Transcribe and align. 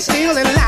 still 0.00 0.30
alive. 0.30 0.67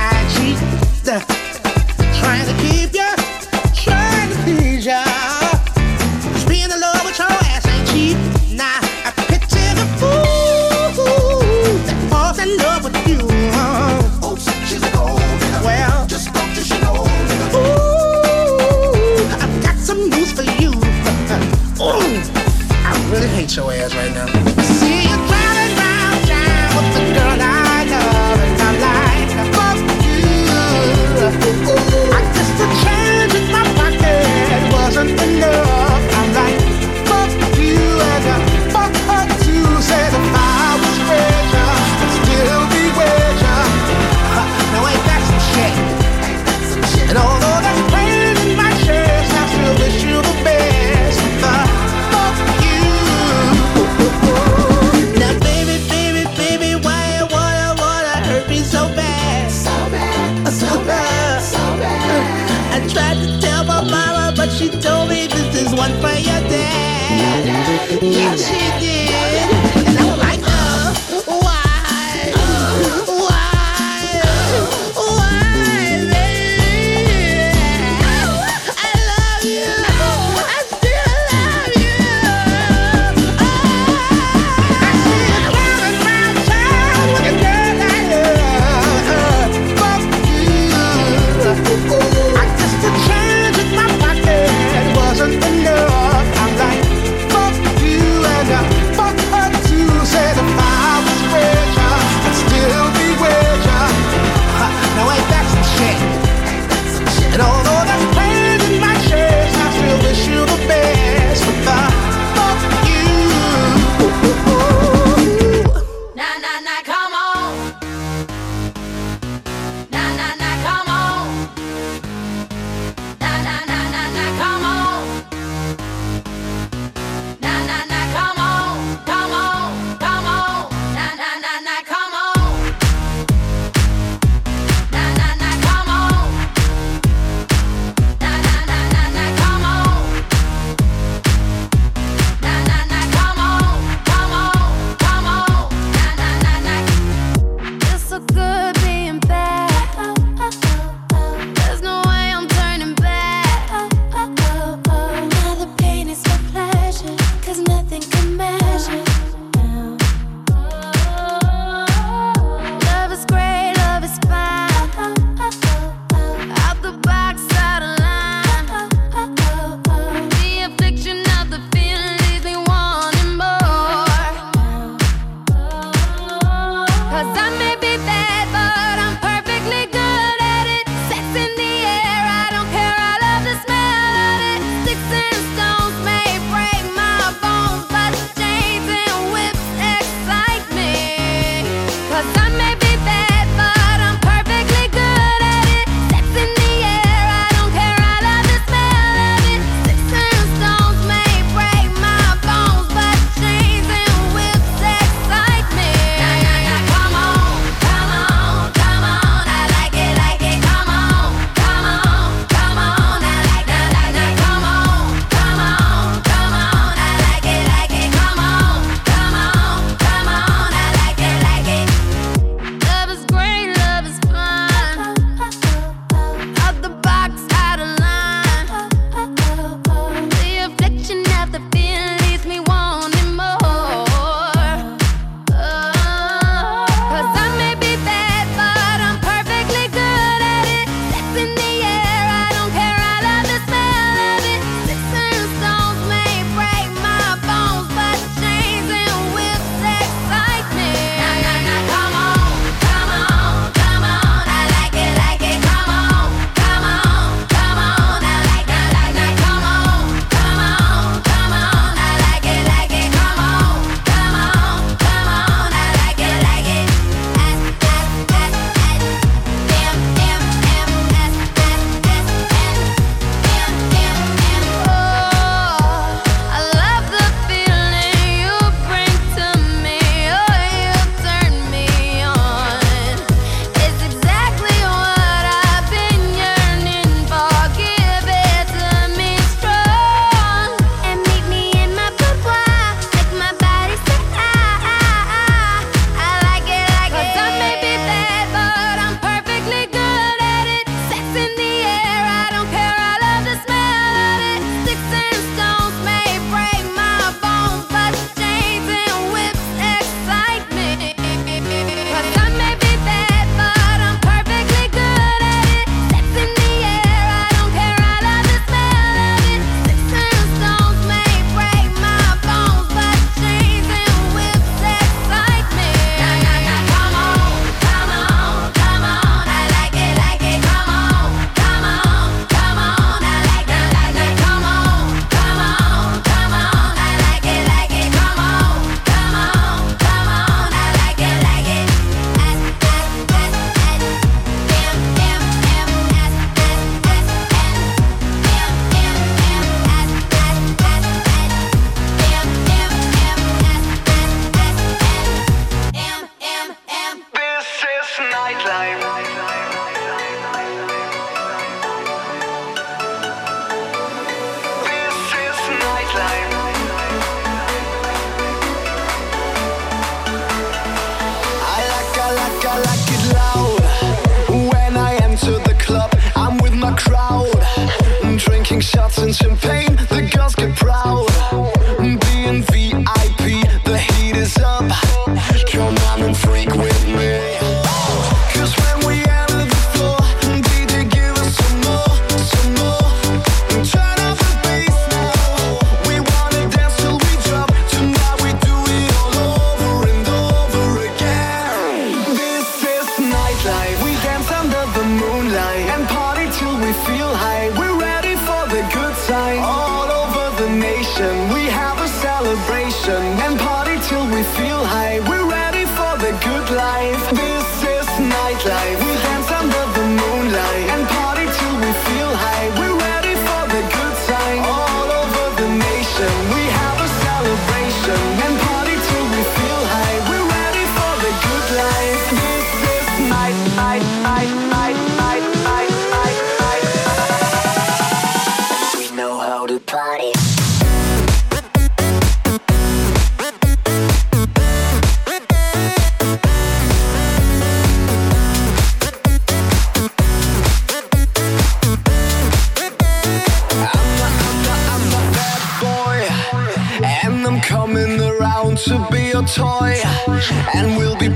Yes, 68.03 68.47
see 68.47 68.81
did. 68.81 69.40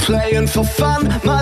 Playing 0.05 0.47
for 0.47 0.65
fun, 0.65 1.09
my 1.25 1.34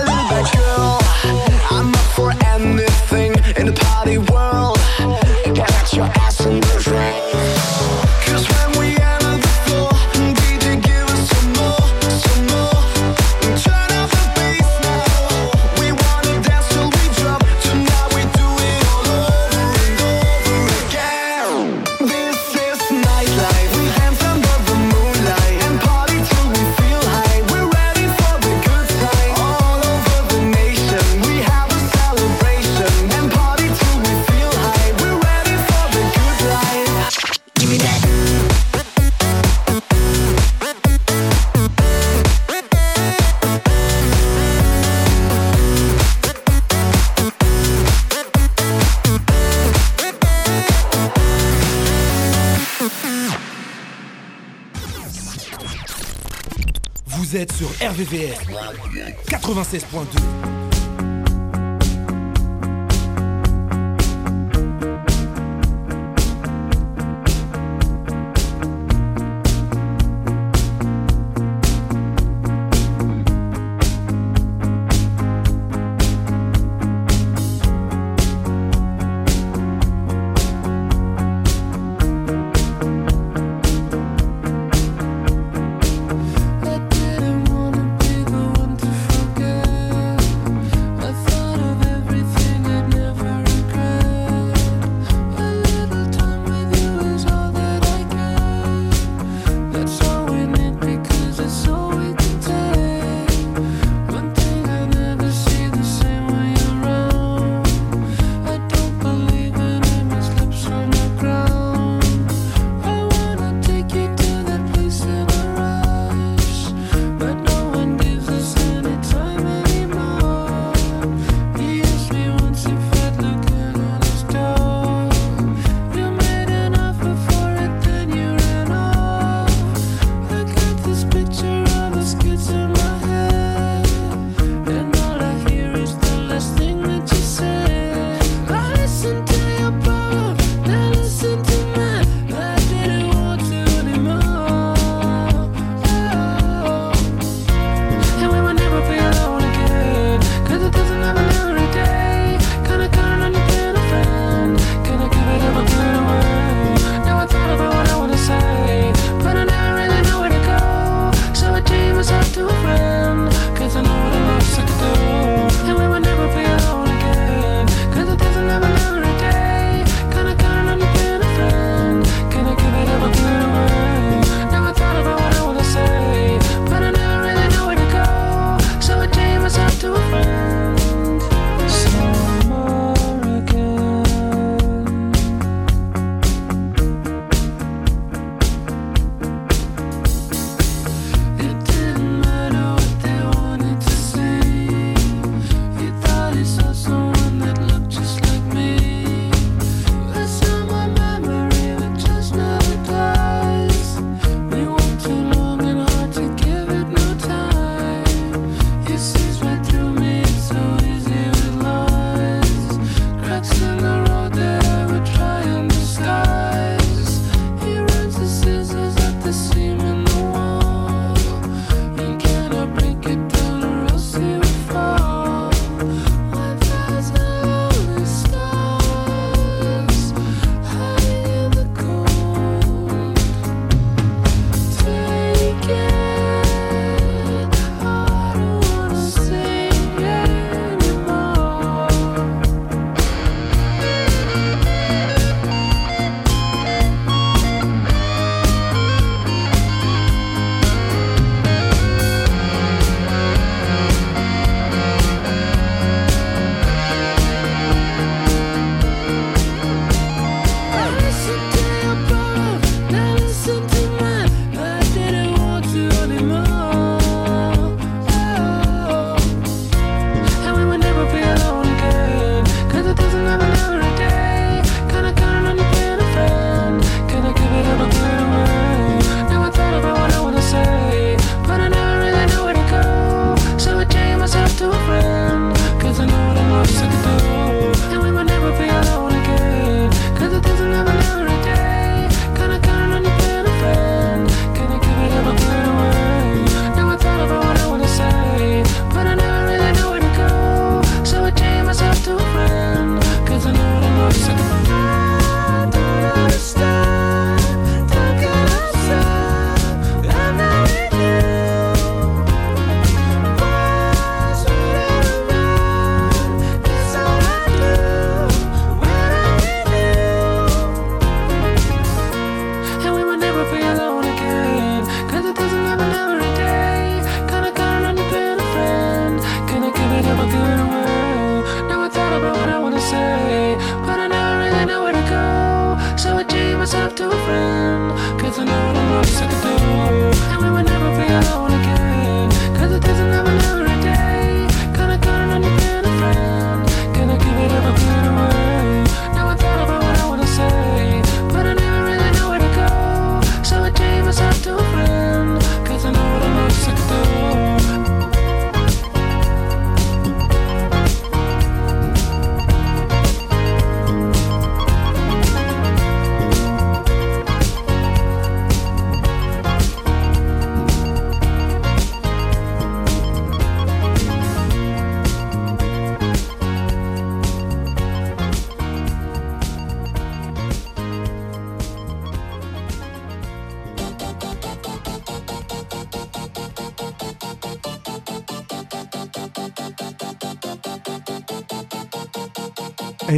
RVVR 57.92 58.38
96.2. 59.26 60.41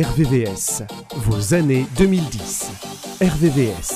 RVVS, 0.02 0.83
vos 1.18 1.54
années 1.54 1.87
2010. 1.96 2.68
RVVS. 3.20 3.93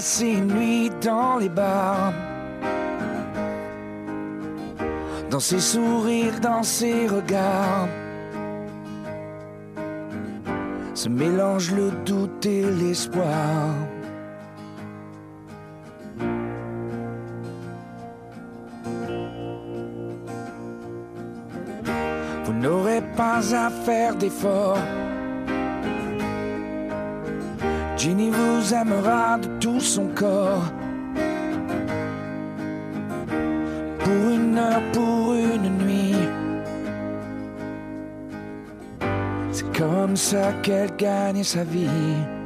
passer 0.00 0.28
une 0.28 0.46
nuit 0.46 0.90
dans 1.02 1.36
les 1.36 1.50
bars. 1.50 2.14
Dans 5.30 5.40
ses 5.40 5.60
sourires, 5.60 6.40
dans 6.40 6.62
ses 6.62 7.06
regards. 7.06 7.86
Se 10.94 11.06
mélange 11.10 11.70
le 11.72 11.90
doute 12.06 12.46
et 12.46 12.64
l'espoir. 12.80 13.74
Vous 22.44 22.54
n'aurez 22.54 23.02
pas 23.18 23.40
à 23.54 23.68
faire 23.68 24.16
d'efforts 24.16 24.78
Ginny 28.00 28.30
vous 28.30 28.72
aimera 28.72 29.36
de 29.36 29.46
tout 29.60 29.78
son 29.78 30.06
corps. 30.14 30.72
Pour 33.98 34.30
une 34.30 34.56
heure, 34.56 34.80
pour 34.94 35.34
une 35.34 35.68
nuit. 35.84 36.14
C'est 39.52 39.70
comme 39.76 40.16
ça 40.16 40.50
qu'elle 40.62 40.96
gagne 40.96 41.44
sa 41.44 41.62
vie. 41.62 42.39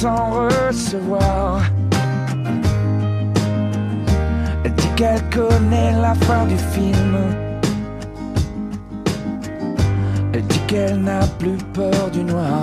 sans 0.00 0.30
recevoir. 0.46 1.62
Elle 4.62 4.74
dit 4.74 4.92
qu'elle 4.94 5.22
connaît 5.30 5.92
la 5.92 6.14
fin 6.14 6.44
du 6.44 6.58
film. 6.74 7.14
Elle 10.34 10.46
dit 10.46 10.60
qu'elle 10.66 11.00
n'a 11.00 11.26
plus 11.38 11.56
peur 11.72 12.10
du 12.12 12.22
noir. 12.24 12.62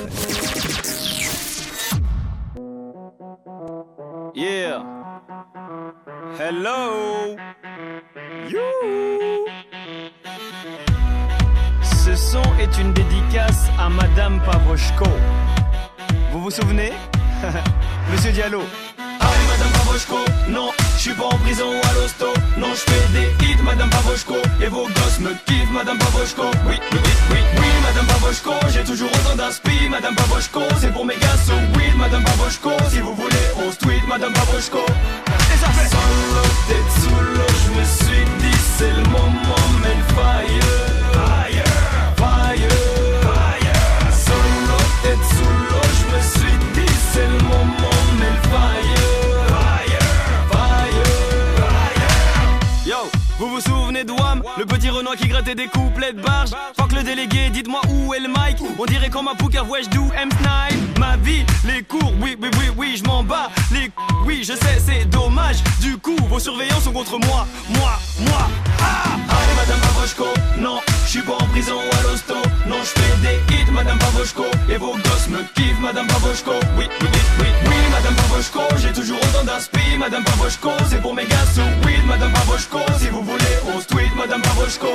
Qui 55.17 55.27
grattait 55.27 55.55
des 55.55 55.67
couplets 55.67 56.13
de 56.13 56.21
barge. 56.21 56.51
Fuck 56.79 56.93
le 56.93 57.03
délégué, 57.03 57.49
dites-moi 57.49 57.81
où 57.89 58.13
est 58.13 58.19
le 58.19 58.29
mic. 58.29 58.57
On 58.79 58.85
dirait 58.85 59.09
quand 59.09 59.21
ma 59.21 59.35
pouca 59.35 59.61
wesh 59.61 59.89
do 59.89 60.03
M9 60.03 60.99
Ma 60.99 61.17
vie, 61.17 61.45
les 61.65 61.83
cours, 61.83 62.13
oui, 62.21 62.37
oui, 62.41 62.49
oui, 62.57 62.65
oui, 62.77 62.95
je 62.97 63.03
m'en 63.03 63.21
bats 63.21 63.49
Les 63.73 63.91
oui, 64.25 64.39
je 64.43 64.53
sais, 64.53 64.79
c'est 64.79 65.05
dommage. 65.09 65.57
Du 65.81 65.97
coup, 65.97 66.15
vos 66.29 66.39
surveillants 66.39 66.79
sont 66.79 66.93
contre 66.93 67.19
moi. 67.19 67.45
Moi, 67.69 67.99
moi, 68.21 68.47
ah 68.79 69.03
Allez, 69.29 69.55
Madame 69.57 69.79
Pavoshko, 69.81 70.27
non, 70.59 70.79
je 71.03 71.09
suis 71.09 71.21
pas 71.21 71.33
en 71.33 71.47
prison 71.47 71.79
à 71.79 72.03
l'hosto. 72.03 72.35
Non, 72.67 72.77
je 72.79 73.01
fais 73.01 73.17
des 73.21 73.50
Madame 73.71 73.97
Pavoshko 73.97 74.45
Et 74.69 74.77
vos 74.77 74.93
gosses 74.93 75.29
me 75.29 75.41
kiffent, 75.55 75.79
Madame 75.81 76.07
Pavoshko. 76.07 76.51
Oui, 76.77 76.85
oui, 77.01 77.07
oui, 77.13 77.19
oui, 77.39 77.47
oui, 77.65 77.75
Madame 77.91 78.15
Pavoshko 78.15 78.61
J'ai 78.77 78.93
toujours 78.93 79.19
autant 79.19 79.43
d'inspi, 79.45 79.97
Madame 79.97 80.23
Pavoshko 80.23 80.71
C'est 80.89 81.01
pour 81.01 81.13
mes 81.13 81.25
gars, 81.25 81.45
so 81.53 81.61
weed, 81.85 82.05
Madame 82.07 82.31
Pavoshko 82.33 82.79
Si 82.97 83.07
vous 83.07 83.23
voulez, 83.23 83.55
on 83.73 83.79
se 83.79 83.87
tweet, 83.87 84.15
Madame 84.15 84.41
Pavoshko. 84.41 84.87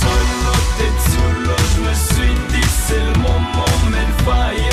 Solo, 0.00 0.54
tête 0.78 1.00
sous 1.10 1.40
l'eau, 1.44 1.62
je 1.74 1.80
me 1.88 1.94
suis 1.94 2.34
dit 2.52 2.68
c'est 2.86 3.00
le 3.00 3.18
moment, 3.18 3.72
mais 3.90 4.06
le 4.06 4.71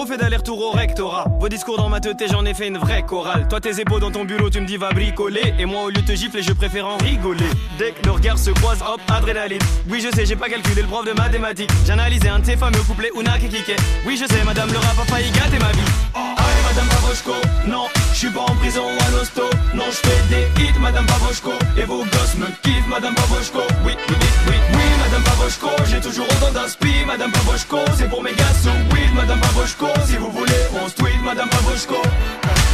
trop 0.00 0.06
fait 0.06 0.16
d'aller-retour 0.16 0.58
au 0.64 0.70
rectorat. 0.70 1.26
Vos 1.40 1.48
discours 1.50 1.76
dans 1.76 1.90
ma 1.90 2.00
tête 2.00 2.22
j'en 2.30 2.46
ai 2.46 2.54
fait 2.54 2.68
une 2.68 2.78
vraie 2.78 3.02
chorale. 3.02 3.46
Toi 3.48 3.60
tes 3.60 3.80
épaules 3.80 4.00
dans 4.00 4.10
ton 4.10 4.24
bulot 4.24 4.48
tu 4.48 4.60
me 4.60 4.66
dis 4.66 4.78
va 4.78 4.92
bricoler. 4.92 5.52
Et 5.58 5.66
moi 5.66 5.82
au 5.82 5.88
lieu 5.90 6.00
de 6.00 6.06
te 6.06 6.14
gifler 6.14 6.42
je 6.42 6.54
préfère 6.54 6.86
en 6.86 6.96
rigoler. 6.96 7.44
Dès 7.78 7.92
que 7.92 8.06
nos 8.06 8.14
regards 8.14 8.38
se 8.38 8.50
croisent 8.50 8.82
hop 8.82 9.00
adrénaline. 9.08 9.60
Oui 9.90 10.00
je 10.00 10.08
sais 10.16 10.24
j'ai 10.24 10.36
pas 10.36 10.48
calculé 10.48 10.80
le 10.80 10.88
prof 10.88 11.04
de 11.04 11.12
mathématiques. 11.12 11.70
J'ai 11.84 11.92
analysé 11.92 12.28
un 12.30 12.38
de 12.38 12.46
ces 12.46 12.56
fameux 12.56 12.82
couplets 12.88 13.10
Una 13.14 13.38
qui 13.38 13.48
kickait. 13.48 13.76
Oui 14.06 14.16
je 14.16 14.26
sais 14.32 14.42
madame 14.44 14.70
le 14.72 14.78
rap 14.78 14.98
a 15.02 15.04
failli 15.04 15.30
gâter 15.32 15.58
ma 15.58 15.70
vie. 15.72 15.90
Allez 16.14 16.62
madame 16.64 16.88
Pavoshko 16.88 17.34
Non 17.66 17.84
je 18.12 18.18
suis 18.18 18.30
pas 18.30 18.40
en 18.40 18.54
prison 18.54 18.84
à 19.06 19.10
l'hosto. 19.10 19.42
Non 19.74 19.84
je 19.90 20.08
fais 20.08 20.22
des 20.30 20.62
hits 20.62 20.78
madame 20.80 21.04
Pavoshko 21.04 21.52
Et 21.76 21.84
vos 21.84 22.04
gosses 22.04 22.36
me 22.38 22.46
kiffent 22.62 22.88
madame 22.88 23.14
Pavoshko 23.14 23.60
oui 23.84 23.92
oui 24.08 24.14
oui 24.48 24.54
oui 24.72 24.99
madame 25.10 25.22
Pavoshko 25.24 25.70
J'ai 25.90 26.00
toujours 26.00 26.26
autant 26.26 26.52
d'inspi 26.52 27.04
madame 27.06 27.32
Pavoshko 27.32 27.78
C'est 27.96 28.08
pour 28.08 28.22
mes 28.22 28.32
gars 28.32 28.54
so 28.62 28.70
weed 28.94 29.12
madame 29.14 29.40
Pavoshko 29.40 29.88
Si 30.06 30.16
vous 30.16 30.30
voulez 30.30 30.52
on 30.82 30.88
se 30.88 30.94
tweet 30.94 31.22
madame 31.24 31.48
Pavoshko 31.48 31.96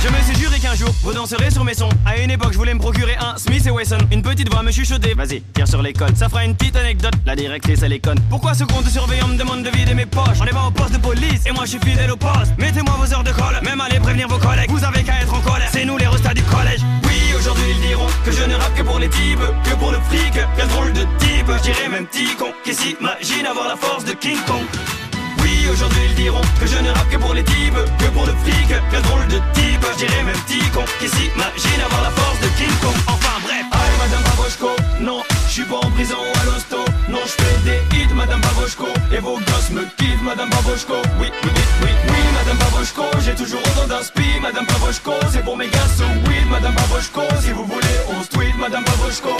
je 0.02 0.08
me 0.12 0.22
suis 0.22 0.36
juré 0.36 0.60
qu'un 0.60 0.74
jour, 0.74 0.90
vous 1.02 1.12
danserez 1.12 1.50
sur 1.50 1.64
mes 1.64 1.74
sons. 1.74 1.88
À 2.04 2.18
une 2.18 2.30
époque, 2.30 2.52
je 2.52 2.58
voulais 2.58 2.74
me 2.74 2.78
procurer 2.78 3.16
un 3.16 3.36
Smith 3.38 3.66
et 3.66 3.70
Wesson. 3.70 3.98
Une 4.12 4.22
petite 4.22 4.52
voix 4.52 4.62
me 4.62 4.70
chuchoter. 4.70 5.14
Vas-y, 5.14 5.40
tire 5.52 5.66
sur 5.66 5.82
les 5.82 5.92
codes. 5.92 6.16
Ça 6.16 6.28
fera 6.28 6.44
une 6.44 6.54
petite 6.54 6.76
anecdote. 6.76 7.14
La 7.24 7.34
directrice, 7.34 7.82
elle 7.82 7.92
est 7.92 7.98
conne. 7.98 8.18
Pourquoi 8.30 8.54
ce 8.54 8.62
compte 8.62 8.86
surveillant 8.86 9.26
me 9.26 9.36
demande 9.36 9.64
de 9.64 9.70
vider 9.70 9.94
mes 9.94 10.06
poches? 10.06 10.38
On 10.40 10.44
est 10.44 10.52
pas 10.52 10.66
au 10.68 10.70
poste 10.70 10.92
de 10.92 10.98
police 10.98 11.46
et 11.46 11.50
moi 11.50 11.64
je 11.64 11.70
suis 11.70 11.80
fidèle 11.80 12.12
au 12.12 12.16
poste. 12.16 12.52
Mettez-moi 12.58 12.94
vos 12.98 13.12
heures 13.12 13.24
de 13.24 13.32
colle. 13.32 13.58
Même 13.64 13.80
allez 13.80 13.98
prévenir 13.98 14.28
vos 14.28 14.38
collègues. 14.38 14.70
Vous 14.70 14.84
avez 14.84 15.02
qu'à 15.02 15.20
être 15.22 15.34
en 15.34 15.40
colère. 15.40 15.68
C'est 15.72 15.84
nous 15.84 15.96
les 15.96 16.06
restats 16.06 16.34
du 16.34 16.42
collège. 16.42 16.82
Oui, 17.04 17.34
aujourd'hui 17.36 17.64
ils 17.70 17.88
diront 17.88 18.06
que 18.24 18.30
je 18.30 18.44
ne 18.44 18.54
rappe 18.54 18.74
que 18.76 18.82
pour 18.82 19.00
les 19.00 19.08
types, 19.08 19.40
que 19.64 19.74
pour 19.74 19.90
le 19.90 19.98
fric. 20.08 20.25
Je 21.48 21.62
dirais 21.72 21.88
même 21.88 22.06
petit 22.06 22.34
con 22.36 22.52
qui 22.64 22.74
s'imagine 22.74 23.46
avoir 23.46 23.68
la 23.68 23.76
force 23.76 24.04
de 24.04 24.12
King 24.12 24.38
Kong. 24.46 24.64
Oui, 25.42 25.66
aujourd'hui 25.72 26.02
ils 26.10 26.14
diront 26.14 26.40
que 26.60 26.66
je 26.66 26.76
ne 26.78 26.90
rappe 26.90 27.08
que 27.08 27.16
pour 27.16 27.34
les 27.34 27.44
types, 27.44 27.74
que 27.98 28.06
pour 28.06 28.26
le 28.26 28.32
fric, 28.44 28.68
quel 28.90 29.02
drôle 29.02 29.26
de 29.28 29.38
type. 29.54 29.86
Je 29.92 30.06
dirais 30.06 30.22
même 30.24 30.36
petit 30.46 30.68
con 30.74 30.84
qui 30.98 31.08
s'imagine 31.08 31.80
avoir 31.84 32.02
la 32.02 32.10
force 32.10 32.40
de 32.40 32.48
King 32.58 32.76
Kong. 32.82 32.94
Enfin 33.06 33.38
bref, 33.42 33.64
allez 33.72 33.96
Madame 33.98 34.22
Pavoshko, 34.24 34.70
non, 35.00 35.22
je 35.46 35.52
suis 35.52 35.64
pas 35.64 35.76
en 35.76 35.90
prison 35.90 36.18
à 36.40 36.44
l'hosto. 36.44 36.78
Non, 37.08 37.20
je 37.24 37.42
fais 37.42 37.56
des 37.64 37.96
hits, 37.96 38.12
Madame 38.14 38.40
Pavoshko, 38.40 38.86
et 39.12 39.18
vos 39.18 39.38
gosses 39.38 39.70
me 39.70 39.84
kiffent, 39.96 40.22
Madame 40.22 40.50
Pavoshko. 40.50 40.94
Oui, 41.20 41.28
oui, 41.30 41.50
oui, 41.54 41.62
oui, 41.82 41.90
oui, 42.08 42.20
Madame 42.34 42.58
Pavoshko, 42.58 43.04
j'ai 43.24 43.34
toujours 43.34 43.60
autant 43.60 43.86
d'inspi, 43.86 44.26
Madame 44.42 44.66
Pavoshko. 44.66 45.12
C'est 45.32 45.44
pour 45.44 45.56
mes 45.56 45.68
gars, 45.68 45.88
so 45.96 46.04
weed, 46.28 46.46
Madame 46.50 46.74
Pavoshko. 46.74 47.22
Si 47.40 47.52
vous 47.52 47.64
voulez, 47.64 47.96
on 48.10 48.22
se 48.22 48.28
tweet, 48.28 48.56
Madame 48.58 48.84
Pavoshko. 48.84 49.36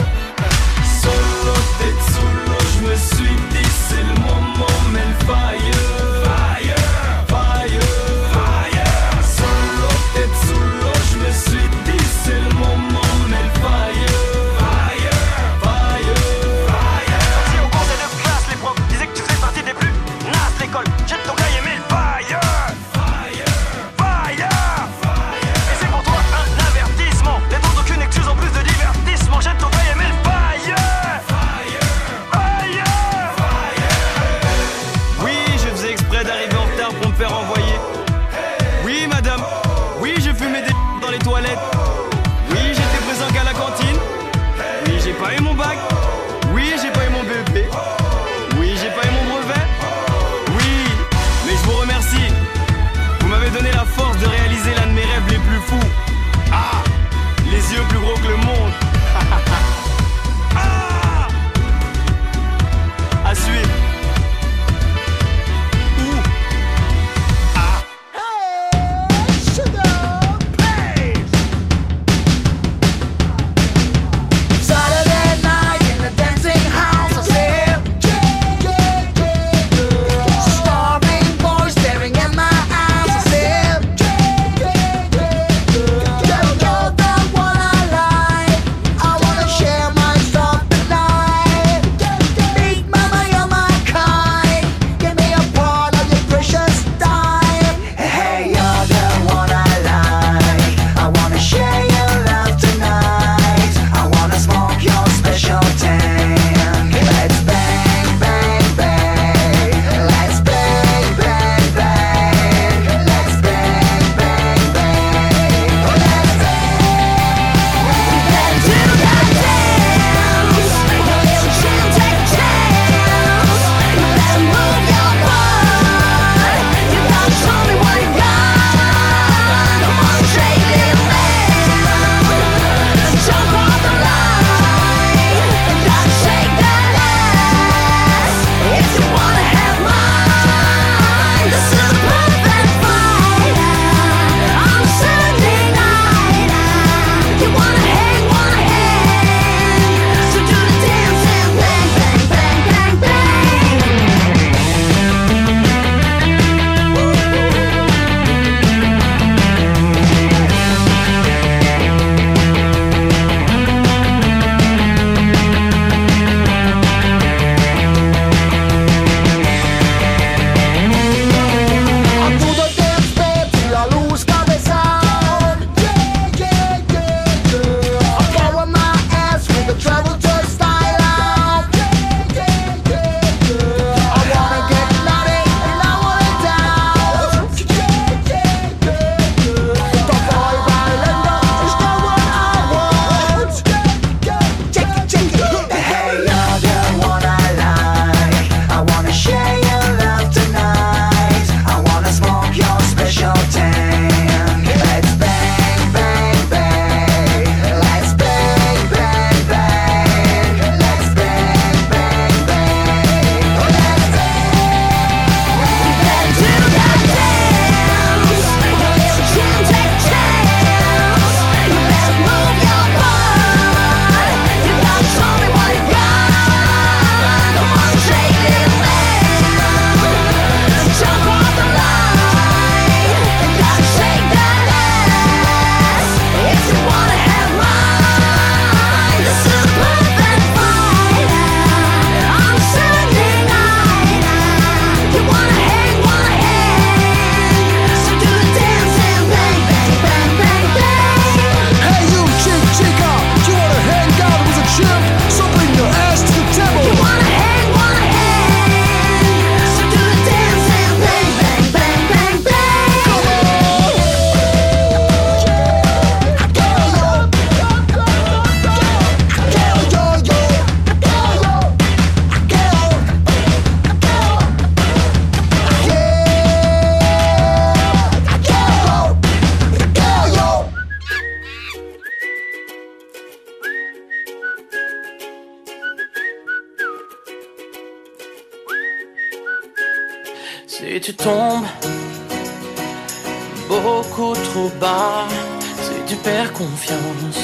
faire 296.37 296.53
confiance. 296.53 297.43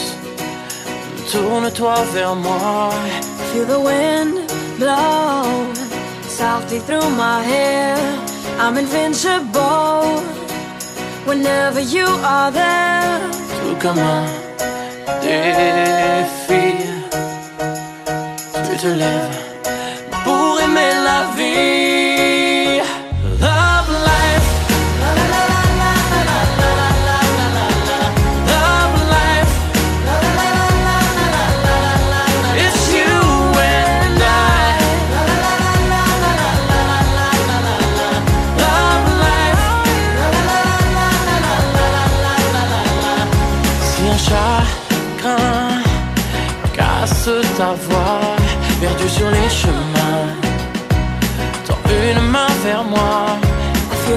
Tourne-toi 1.31 1.97
vers 2.13 2.37
moi. 2.37 2.91
Feel 3.49 3.67
the 3.75 3.81
wind 3.89 4.35
blow 4.79 5.45
softly 6.39 6.79
through 6.87 7.09
my 7.25 7.39
hair. 7.53 7.97
I'm 8.63 8.77
invincible 8.77 10.21
whenever 11.29 11.81
you 11.81 12.07
are 12.37 12.51
there. 12.61 13.21
Tout 13.61 13.77
comme 13.83 14.03
un 14.17 14.27
défi, 15.23 16.67
tu 18.67 18.77
te 18.83 18.91
lèves. 19.03 19.52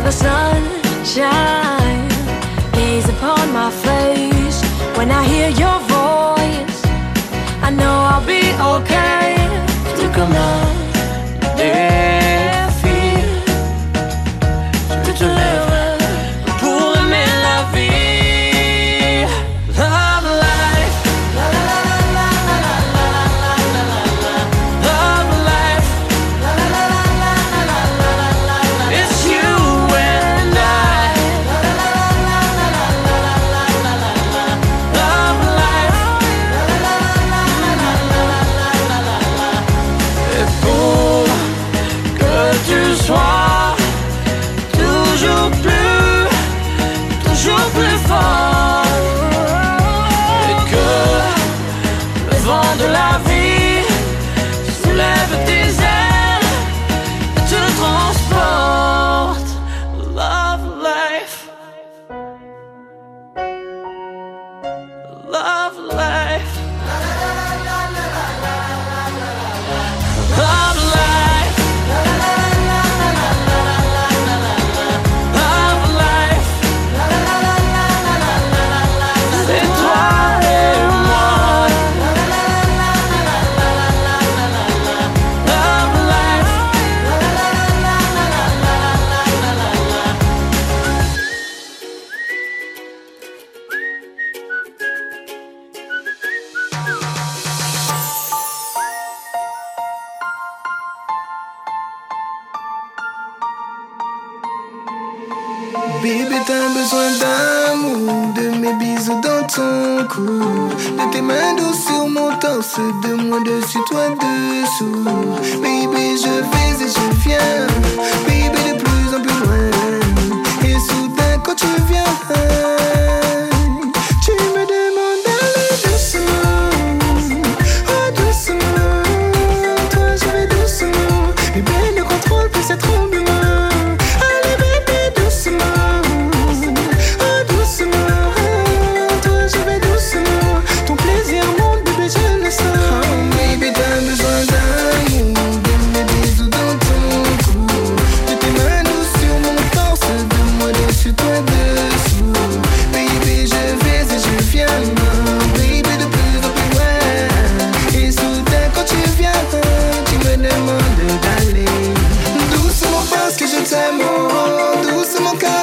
the 0.06 0.12
sunshine 0.12 2.08
gaze 2.74 3.10
upon 3.10 3.52
my 3.52 3.72
face. 3.72 4.62
When 4.98 5.10
I 5.10 5.24
hear 5.24 5.50
your 5.50 5.80
voice, 5.98 6.80
I 7.68 7.72
know 7.72 7.96
I'll 8.12 8.26
be 8.26 8.44
okay. 8.74 9.36
To 9.98 10.06
come 10.14 10.32
on, 10.32 10.76
yeah. 11.58 12.25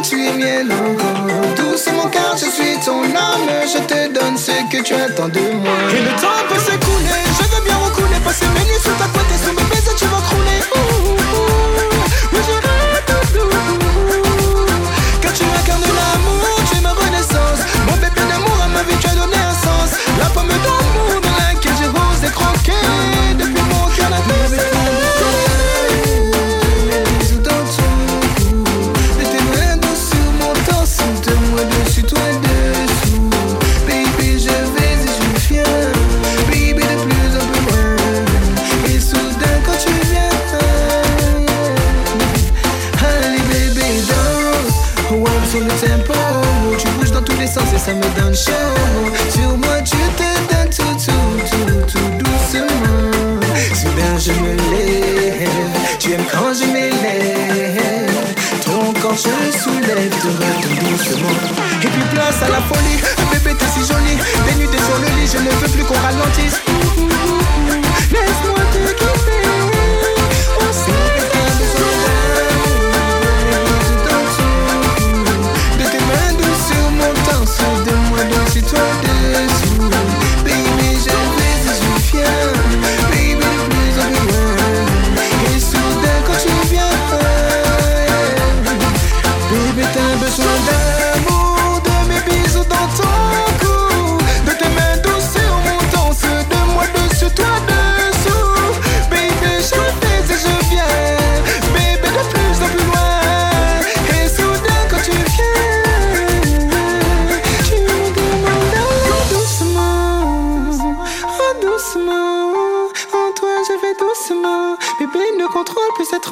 tu 0.03 0.21
es 0.21 0.33
mienne 0.33 0.73
encore. 0.73 1.55
Douce 1.57 1.89
mon 1.93 2.09
cœur, 2.09 2.37
je 2.37 2.47
suis 2.47 2.79
ton 2.85 3.03
âme. 3.03 3.49
Je 3.67 3.79
te 3.79 4.13
donne 4.13 4.37
ce 4.37 4.53
que 4.71 4.83
tu 4.83 4.95
attends 4.95 5.29
de 5.29 5.41
moi. 5.41 5.73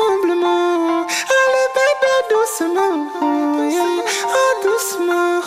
tremblement. 0.00 1.06
Allez, 1.40 1.68
bébé, 1.76 2.14
doucement. 2.30 2.96
Yeah. 3.70 4.04
Oh, 4.26 4.52
doucement. 4.64 5.38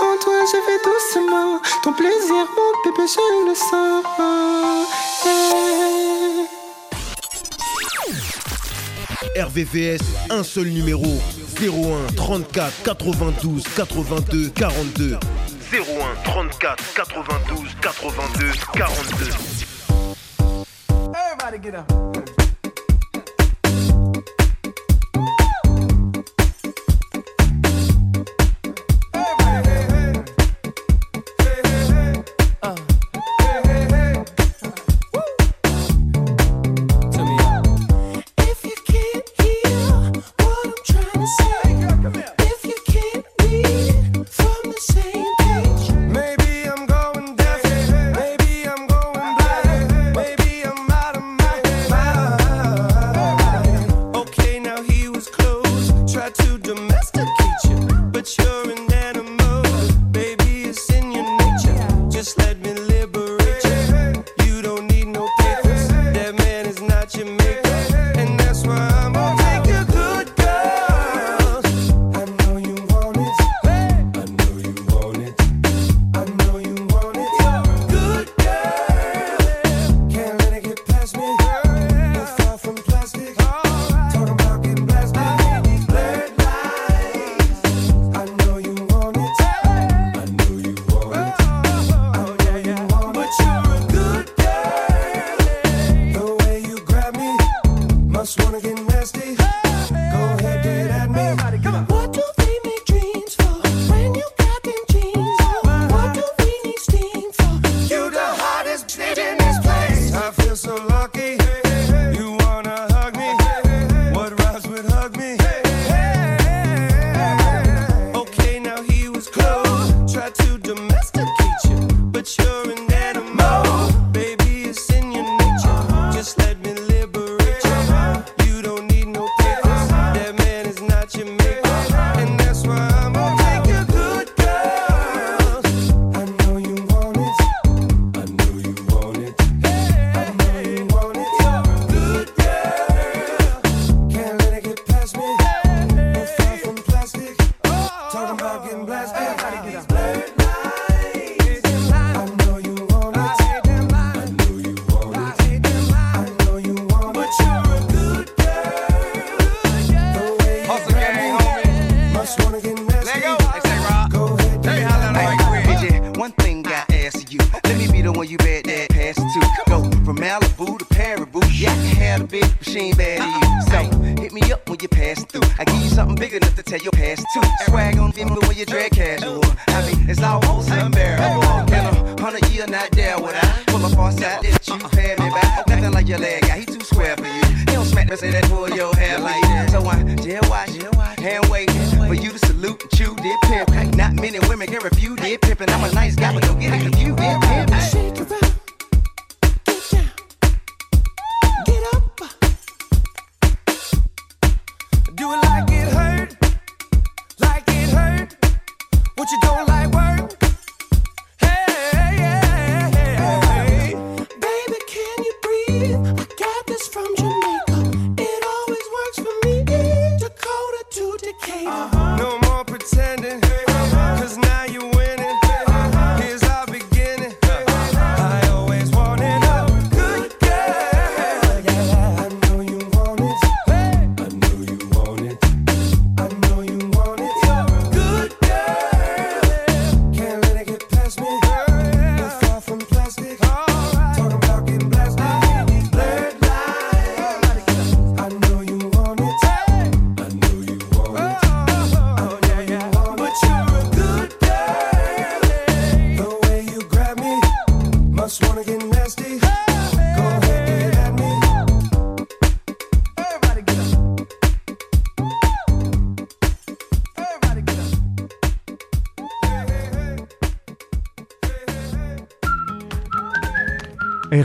En 0.00 0.14
toi, 0.22 0.38
je 0.50 0.58
vais 0.66 0.80
doucement. 0.84 1.60
Ton 1.82 1.92
plaisir, 1.92 2.42
mon 2.56 2.70
bébé, 2.84 3.04
je 3.06 3.24
le 3.48 3.54
sens. 3.54 4.04
Yeah. 5.24 5.84
RVVS, 9.46 10.02
un 10.30 10.44
seul 10.44 10.68
numéro 10.68 11.20
01 11.60 12.14
34 12.14 12.82
92 12.84 13.64
82 13.76 14.50
42. 14.50 15.18
01 15.72 15.80
34 16.24 16.94
92 16.94 17.76
82 17.82 18.52
42. 18.76 19.30
Everybody 21.14 21.58
get 21.58 21.74
up. 21.74 22.23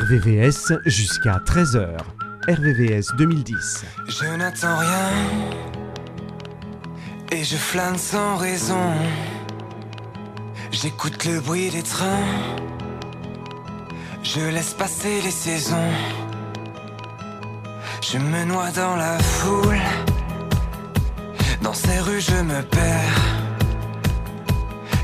RVVS 0.10 0.74
jusqu'à 0.88 1.40
13h. 1.46 1.86
RVVS 2.48 3.16
2010. 3.16 3.86
Je 4.08 4.26
n'attends 4.38 4.76
rien 4.78 5.12
et 7.32 7.44
je 7.44 7.56
flâne 7.56 7.96
sans 7.96 8.38
raison. 8.38 8.92
J'écoute 10.72 11.26
le 11.26 11.40
bruit 11.42 11.70
des 11.70 11.84
trains. 11.84 12.26
Je 14.24 14.40
laisse 14.40 14.74
passer 14.74 15.22
les 15.22 15.30
saisons. 15.30 15.92
Je 18.02 18.18
me 18.18 18.46
noie 18.46 18.72
dans 18.72 18.96
la 18.96 19.20
foule. 19.20 19.82
Dans 21.62 21.76
ces 21.76 22.00
rues, 22.00 22.22
je 22.22 22.42
me 22.42 22.64
perds. 22.64 23.22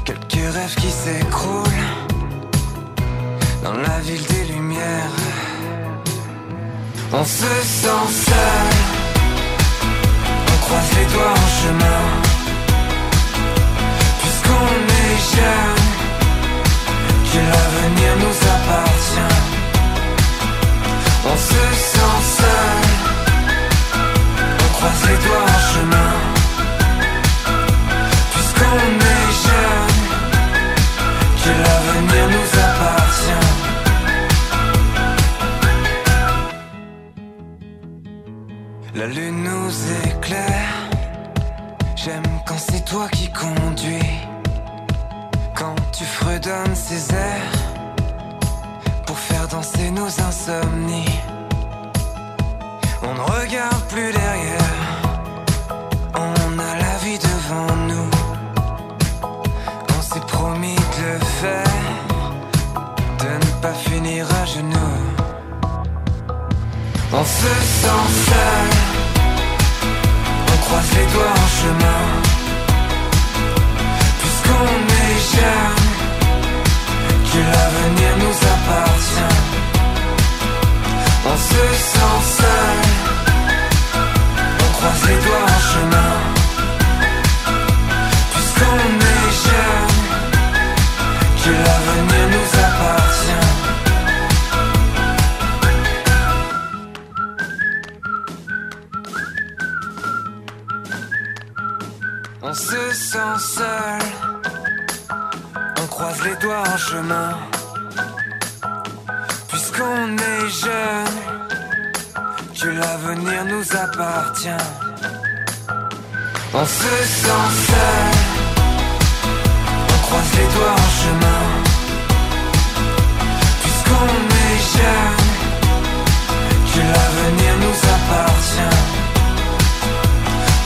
Quelques 0.03 0.51
rêves 0.51 0.75
qui 0.75 0.89
s'écroulent 0.89 2.04
dans 3.65 3.73
la 3.73 3.99
ville 4.01 4.25
des 4.27 4.53
lumières. 4.53 5.15
On 7.11 7.23
se 7.23 7.51
sent 7.79 8.05
seul, 8.27 8.67
on 10.53 10.57
croise 10.65 10.91
les 10.97 11.07
doigts 11.13 11.33
en 11.43 11.49
chemin. 11.61 12.34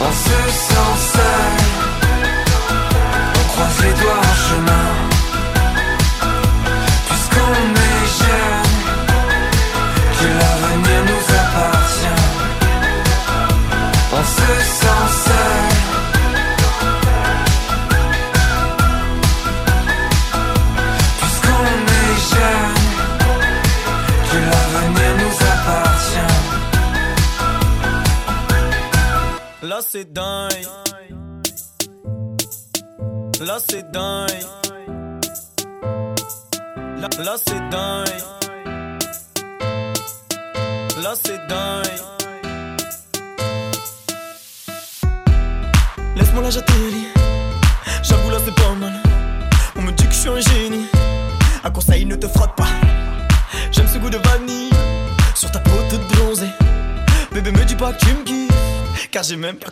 I 0.09 0.11
se 0.11 0.68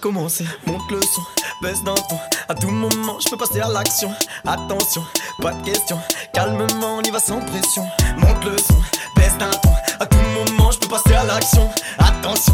Monte 0.03 0.91
le 0.91 1.01
son, 1.01 1.21
baisse 1.59 1.83
d'un 1.83 1.95
ton. 1.95 2.19
À 2.47 2.53
tout 2.53 2.69
moment, 2.69 3.17
je 3.19 3.29
peux 3.29 3.37
passer 3.37 3.61
à 3.61 3.67
l'action. 3.67 4.11
Attention, 4.45 5.03
pas 5.41 5.53
de 5.53 5.65
question. 5.65 5.99
Calmement, 6.33 6.97
on 6.97 7.01
y 7.01 7.09
va 7.09 7.19
sans 7.19 7.39
pression. 7.39 7.83
Monte 8.17 8.45
le 8.45 8.57
son, 8.59 8.75
baisse 9.15 9.35
d'un 9.39 9.49
ton. 9.49 9.71
À 9.99 10.05
tout 10.05 10.17
moment, 10.35 10.69
je 10.69 10.77
peux 10.77 10.87
passer 10.87 11.15
à 11.15 11.23
l'action. 11.23 11.67
Attention. 11.97 12.53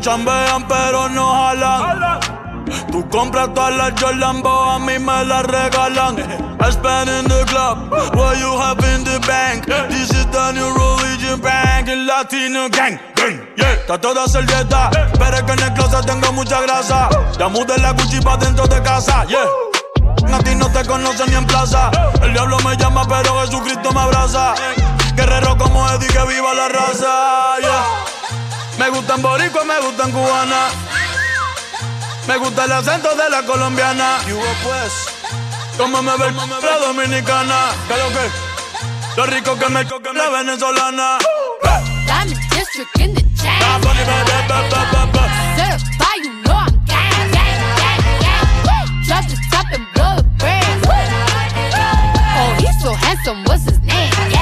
Chambean, 0.00 0.66
pero 0.68 1.08
no 1.08 1.32
jalan. 1.32 2.20
Tú 2.90 3.08
compras 3.08 3.52
todas 3.54 3.74
las 3.74 3.92
Jolambo, 4.00 4.48
a 4.48 4.78
mí 4.78 4.98
me 4.98 5.24
las 5.24 5.44
regalan. 5.44 6.18
I 6.60 6.70
spend 6.70 7.08
in 7.08 7.24
the 7.28 7.44
club, 7.46 7.90
what 8.14 8.36
you 8.38 8.58
have 8.58 8.78
in 8.94 9.04
the 9.04 9.18
bank. 9.26 9.64
This 9.88 10.10
is 10.10 10.26
the 10.26 10.52
new 10.52 10.68
religion 10.74 11.40
bank, 11.40 11.88
el 11.88 12.06
latino 12.06 12.68
gang. 12.68 12.98
Yeah, 13.56 13.72
está 13.74 13.98
toda 13.98 14.26
servieta, 14.26 14.90
pero 15.18 15.36
es 15.36 15.42
que 15.42 15.52
en 15.52 15.62
el 15.62 15.72
closet 15.74 16.06
tengo 16.06 16.32
mucha 16.32 16.60
grasa. 16.62 17.08
Ya 17.38 17.48
mudé 17.48 17.78
la 17.78 17.92
Gucci 17.92 18.20
pa' 18.20 18.36
dentro 18.36 18.66
de 18.66 18.82
casa, 18.82 19.24
yeah. 19.26 19.46
A 20.32 20.38
ti 20.40 20.54
no 20.54 20.68
te 20.70 20.84
conocen 20.84 21.30
ni 21.30 21.36
en 21.36 21.46
plaza. 21.46 21.90
El 22.22 22.32
diablo 22.32 22.58
me 22.64 22.76
llama, 22.76 23.06
pero 23.08 23.40
Jesucristo 23.40 23.92
me 23.92 24.00
abraza. 24.00 24.54
Guerrero 25.14 25.56
como 25.56 25.88
Eddie, 25.90 26.08
que 26.08 26.24
viva 26.26 26.54
la 26.54 26.68
raza, 26.68 27.58
yeah. 27.60 28.07
Me 28.78 28.88
gustan 28.90 29.20
boricua, 29.20 29.64
me 29.64 29.80
gustan 29.80 30.12
cubana. 30.12 30.68
Me 32.28 32.36
gusta 32.36 32.64
el 32.64 32.72
acento 32.72 33.14
de 33.16 33.28
la 33.28 33.42
colombiana. 33.42 34.18
Y 34.26 34.32
pues, 34.64 34.92
como 35.76 36.00
me 36.02 36.16
ve 36.16 36.32
la 36.62 36.78
dominicana. 36.78 37.70
¿Qué 37.88 37.96
lo 37.96 38.08
que? 38.08 38.30
Lo 39.16 39.26
rico 39.26 39.58
que 39.58 39.68
me 39.68 39.84
coque 39.86 40.12
la 40.12 40.28
venezolana. 40.28 41.18
In 42.24 42.34
district 42.50 43.00
in 43.00 43.14
the 43.14 43.22
chain. 43.40 43.58
Certified, 45.56 46.24
you 46.24 46.32
know 46.42 46.54
I'm 46.54 46.74
gang, 46.84 47.30
gang, 47.32 47.60
gang, 47.78 48.02
gang. 48.64 48.88
Drop 49.06 49.24
the 49.26 49.36
top 49.50 49.66
and 49.72 49.86
blow 49.94 50.16
the 50.16 50.22
brand. 50.38 50.86
Oh, 52.36 52.50
he's 52.58 52.76
so 52.82 52.92
handsome, 52.92 53.44
what's 53.44 53.64
his 53.64 53.80
name? 53.80 54.37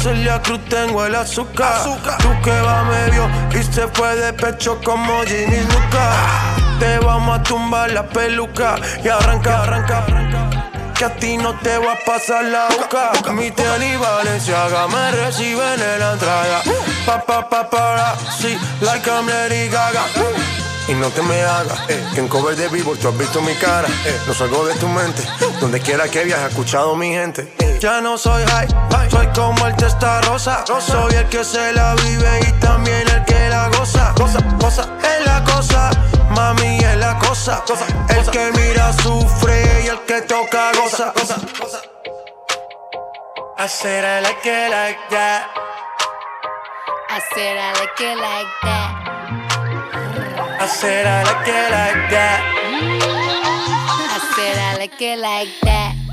Celia 0.00 0.40
Cruz 0.42 0.60
tengo 0.68 1.04
el 1.04 1.14
azúcar. 1.14 1.82
Tú 2.18 2.30
que 2.44 2.60
va 2.60 2.84
medio 2.84 3.28
y 3.52 3.62
se 3.64 3.88
fue 3.88 4.14
de 4.14 4.32
pecho 4.32 4.78
como 4.84 5.22
Ginny 5.24 5.60
Luca. 5.62 6.12
Te 6.78 6.98
vamos 6.98 7.40
a 7.40 7.42
tumbar 7.42 7.90
la 7.90 8.06
peluca 8.06 8.76
y 9.02 9.08
arranca, 9.08 9.62
arranca, 9.62 9.98
arranca. 9.98 10.72
Que 10.96 11.04
a 11.04 11.14
ti 11.16 11.36
no 11.36 11.54
te 11.58 11.78
va 11.78 11.92
a 11.94 11.98
pasar 12.06 12.44
la 12.44 12.68
boca. 12.68 13.32
Mi 13.32 13.50
tele 13.50 13.88
y 13.88 13.96
Valenciaga 13.96 14.86
me 14.86 15.10
reciben 15.10 15.80
en 15.80 16.00
la 16.00 16.12
entrada. 16.12 16.62
Pa, 17.04 17.20
pa, 17.20 17.48
pa, 17.48 17.68
para, 17.68 18.14
sí, 18.38 18.56
like 18.80 19.08
I'm 19.10 19.26
Lady 19.26 19.68
Gaga. 19.68 20.67
Y 20.88 20.94
no 20.94 21.10
te 21.10 21.20
me 21.20 21.42
hagas, 21.42 21.78
eh, 21.90 22.02
que 22.14 22.20
en 22.20 22.28
cover 22.28 22.56
de 22.56 22.66
vivo 22.68 22.96
tú 22.96 23.08
has 23.08 23.18
visto 23.18 23.42
mi 23.42 23.54
cara. 23.56 23.88
Eh, 24.06 24.20
no 24.26 24.32
salgo 24.32 24.66
de 24.66 24.74
tu 24.76 24.88
mente, 24.88 25.22
donde 25.60 25.80
quiera 25.80 26.08
que 26.08 26.24
viajes, 26.24 26.46
he 26.46 26.48
escuchado 26.48 26.96
mi 26.96 27.10
gente. 27.10 27.52
Eh, 27.58 27.76
ya 27.78 28.00
no 28.00 28.16
soy 28.16 28.42
high, 28.44 28.68
soy 29.10 29.26
como 29.34 29.66
el 29.66 29.76
testa 29.76 30.22
rosa. 30.22 30.64
Soy 30.66 31.14
el 31.14 31.28
que 31.28 31.44
se 31.44 31.74
la 31.74 31.94
vive 31.94 32.40
y 32.48 32.52
también 32.60 33.06
el 33.06 33.22
que 33.26 33.50
la 33.50 33.68
goza. 33.68 34.14
Cosa, 34.16 34.38
cosa, 34.58 34.88
es 35.02 35.26
la 35.26 35.44
cosa, 35.44 35.90
mami 36.30 36.78
es 36.78 36.96
la 36.96 37.18
cosa. 37.18 37.62
El 38.08 38.30
que 38.30 38.50
mira 38.52 38.90
sufre 38.94 39.82
y 39.84 39.88
el 39.88 40.00
que 40.06 40.22
toca 40.22 40.72
goza. 40.72 41.12
I 43.60 43.66
said 43.66 44.04
I 44.04 44.22
like 44.22 44.46
it 44.46 44.70
like 44.70 44.98
that. 45.10 45.48
I 47.10 47.20
said 47.34 47.58
I 47.58 47.72
like 47.78 48.00
it 48.00 48.16
like 48.16 48.48
that. 48.62 49.67
I 50.68 50.70
said 50.70 51.06
I 51.06 51.22
like 51.24 51.48
it 51.48 51.70
like 51.72 52.10
that. 52.10 52.40
I 54.12 54.18
said 54.36 54.58
I 54.58 54.76
like 54.76 55.00
it 55.00 55.18
like 55.18 55.48
that. 55.62 56.07